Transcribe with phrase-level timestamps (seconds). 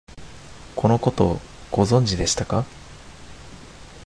[0.75, 1.39] このこと、
[1.69, 2.65] ご存知でしたか？